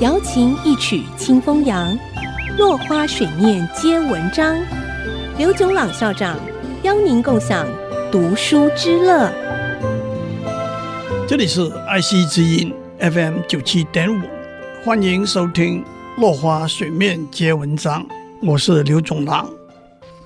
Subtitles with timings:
[0.00, 1.96] 瑶琴一曲清风扬，
[2.58, 4.56] 落花水面皆文章。
[5.38, 6.36] 刘炯朗校长
[6.82, 7.64] 邀您共享
[8.10, 9.32] 读书之乐。
[11.28, 14.20] 这里是爱惜之音 FM 九七点五，
[14.84, 15.84] 欢迎收听
[16.20, 18.02] 《落花水面皆文章》，
[18.42, 19.48] 我是刘炯朗。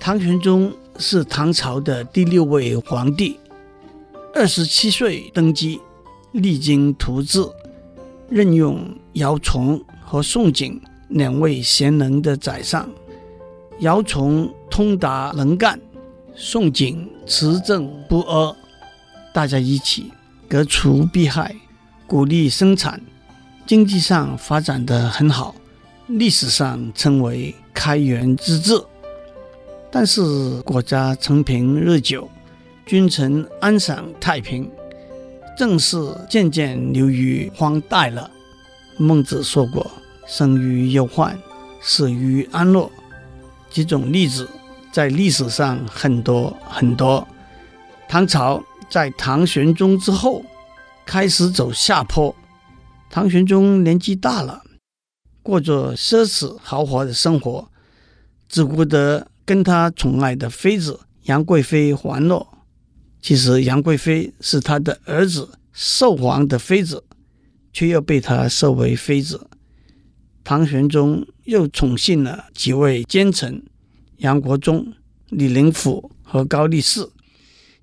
[0.00, 3.38] 唐玄宗是唐朝的第六位皇帝，
[4.34, 5.78] 二十七岁登基，
[6.32, 7.46] 励精图治。
[8.30, 12.88] 任用姚崇和宋璟两位贤能的宰相，
[13.80, 15.80] 姚崇通达能干，
[16.34, 18.54] 宋璟持正不阿，
[19.34, 20.12] 大家一起
[20.48, 21.54] 革除弊害，
[22.06, 23.00] 鼓励生产，
[23.66, 25.54] 经济上发展得很好，
[26.06, 28.80] 历史上称为开元之治。
[29.90, 32.30] 但是国家承平日久，
[32.86, 34.70] 君臣安享太平。
[35.58, 38.30] 政事渐渐流于荒怠了。
[39.00, 39.90] 孟子说过
[40.28, 41.38] ：“生于忧患，
[41.80, 42.90] 死于安乐。”
[43.70, 44.46] 几种例子
[44.92, 47.26] 在历史上很多很多。
[48.08, 50.44] 唐朝在唐玄宗之后
[51.06, 52.34] 开始走下坡。
[53.08, 54.62] 唐玄宗年纪大了，
[55.42, 57.70] 过着奢侈豪华的生活，
[58.48, 62.46] 只顾得跟他宠爱的妃子杨贵妃玩乐。
[63.22, 65.48] 其实杨贵妃是他的儿子。
[65.72, 67.04] 寿皇的妃子，
[67.72, 69.48] 却又被他收为妃子。
[70.42, 73.62] 唐玄宗又宠幸了几位奸臣
[74.18, 74.92] 杨国忠、
[75.28, 77.08] 李林甫和高力士，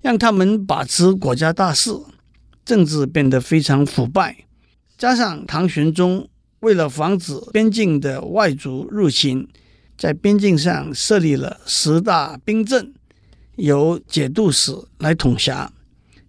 [0.00, 1.90] 让他们把持国家大事，
[2.64, 4.44] 政治变得非常腐败。
[4.96, 6.28] 加上唐玄宗
[6.60, 9.48] 为了防止边境的外族入侵，
[9.96, 12.92] 在边境上设立了十大兵镇，
[13.56, 15.72] 由节度使来统辖。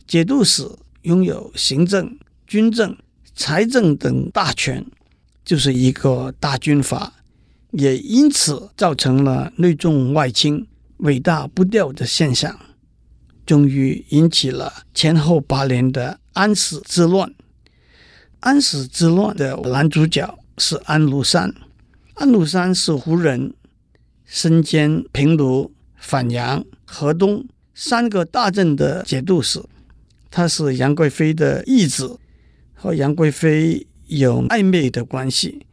[0.05, 0.67] 节度使。
[1.03, 2.95] 拥有行政、军政、
[3.39, 4.85] 财政等大权，
[5.45, 7.13] 就是一个大军阀，
[7.71, 10.67] 也因此造成了内重外轻、
[10.97, 12.59] 尾大不掉的现象，
[13.45, 17.33] 终于引起了前后八年的安史之乱。
[18.41, 21.55] 安史之乱的男主角是安禄山，
[22.15, 23.53] 安禄山是胡人，
[24.25, 29.63] 身兼平卢、反阳、河东三个大镇的节度使。
[30.29, 32.19] 他是杨贵妃的义子，
[32.81, 35.65] 和杨贵妃有暧昧的关系。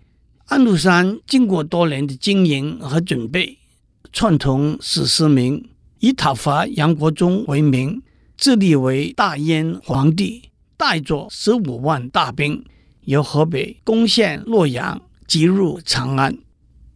[0.47, 3.59] 安禄山经过多年的经营和准备，
[4.13, 5.69] 串通史思明，
[6.01, 8.03] 以讨伐杨国忠为名，
[8.37, 12.65] 自立为大燕皇帝，带着十五万大兵，
[13.05, 16.37] 由河北攻陷洛阳，急入长安。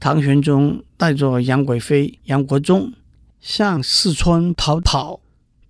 [0.01, 2.93] 唐玄宗带着杨贵妃、杨国忠
[3.41, 5.21] 向四川逃跑，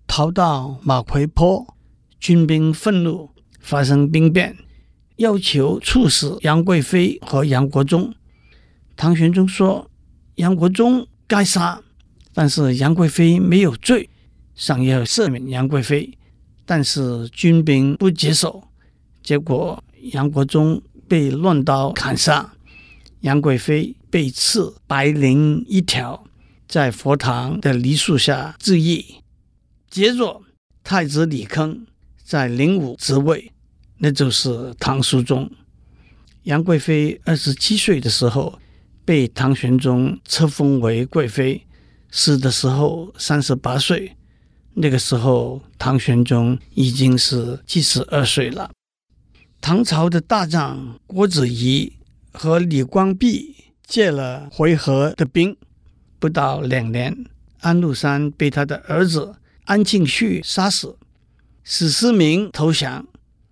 [0.07, 1.75] 逃到马嵬坡。
[2.19, 4.57] 军兵愤怒，发生兵变，
[5.17, 8.13] 要求处死杨贵妃和杨国忠。
[8.97, 9.91] 唐玄宗说
[10.37, 11.83] ：“杨国忠该杀，
[12.35, 14.11] 但是杨贵妃没有罪，
[14.55, 16.19] 想要赦免杨贵妃，
[16.65, 18.65] 但是军兵不接受，
[19.23, 19.83] 结果
[20.13, 22.55] 杨国忠被乱刀砍杀，
[23.21, 26.25] 杨贵妃被赐白绫一条，
[26.67, 29.23] 在佛堂的梨树下自缢。
[29.89, 30.43] 接着
[30.83, 31.87] 太子李铿。”
[32.31, 33.51] 在灵武即位，
[33.99, 35.51] 那就是唐肃宗。
[36.45, 38.57] 杨贵妃二十七岁的时候
[39.05, 41.67] 被唐玄宗册封为贵妃，
[42.13, 44.13] 死的时候三十八岁。
[44.75, 48.71] 那个时候唐玄宗已经是七十二岁了。
[49.61, 51.93] 唐朝的大将郭子仪
[52.33, 55.57] 和李光弼借了回纥的兵，
[56.21, 57.25] 不到两年，
[57.59, 60.97] 安禄山被他的儿子安庆绪杀死。
[61.63, 63.07] 史思明投降，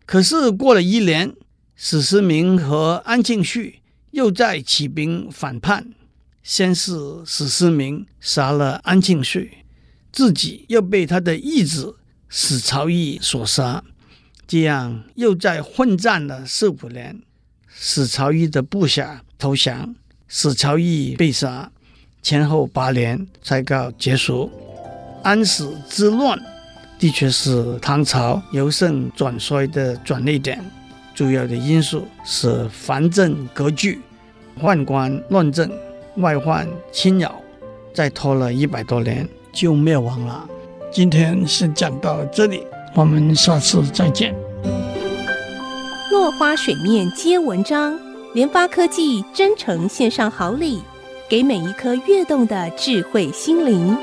[0.06, 1.34] 可是过了一年，
[1.76, 3.80] 史思明和安庆绪
[4.10, 5.94] 又再起兵反叛。
[6.42, 6.94] 先是
[7.26, 9.58] 史思明杀了安庆绪，
[10.10, 11.96] 自己又被他的义子
[12.28, 13.84] 史朝义所杀，
[14.46, 17.20] 这样又在混战了四五年。
[17.68, 19.94] 史朝义的部下投降，
[20.26, 21.70] 史朝义被杀，
[22.22, 24.50] 前后八年才告结束。
[25.22, 26.57] 安史之乱。
[26.98, 30.58] 的确是唐朝由盛转衰的转捩点，
[31.14, 34.00] 主要的因素是藩镇割据、
[34.60, 35.70] 宦官乱政、
[36.16, 37.36] 外患侵扰，
[37.94, 40.44] 再拖了一百多年就灭亡了。
[40.90, 44.34] 今天先讲到这里，我们下次再见。
[46.10, 47.96] 落花水面皆文章，
[48.34, 50.82] 联发科技真诚献上好礼，
[51.28, 53.96] 给每一颗跃动的智慧心灵。